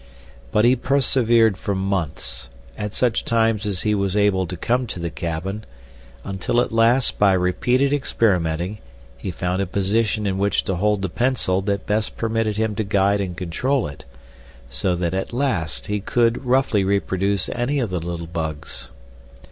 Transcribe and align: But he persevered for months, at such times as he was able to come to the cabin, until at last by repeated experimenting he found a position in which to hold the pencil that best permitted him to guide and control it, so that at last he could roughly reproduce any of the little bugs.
But 0.51 0.65
he 0.65 0.75
persevered 0.75 1.59
for 1.59 1.75
months, 1.75 2.49
at 2.75 2.95
such 2.95 3.23
times 3.23 3.67
as 3.67 3.83
he 3.83 3.93
was 3.93 4.17
able 4.17 4.47
to 4.47 4.57
come 4.57 4.87
to 4.87 4.99
the 4.99 5.11
cabin, 5.11 5.63
until 6.23 6.59
at 6.59 6.71
last 6.71 7.19
by 7.19 7.33
repeated 7.33 7.93
experimenting 7.93 8.79
he 9.15 9.29
found 9.29 9.61
a 9.61 9.67
position 9.67 10.25
in 10.25 10.39
which 10.39 10.63
to 10.63 10.77
hold 10.77 11.03
the 11.03 11.09
pencil 11.09 11.61
that 11.61 11.85
best 11.85 12.17
permitted 12.17 12.57
him 12.57 12.73
to 12.77 12.83
guide 12.83 13.21
and 13.21 13.37
control 13.37 13.85
it, 13.85 14.05
so 14.71 14.95
that 14.95 15.13
at 15.13 15.33
last 15.33 15.85
he 15.85 15.99
could 15.99 16.45
roughly 16.47 16.83
reproduce 16.83 17.47
any 17.49 17.77
of 17.77 17.91
the 17.91 17.99
little 17.99 18.25
bugs. 18.25 18.89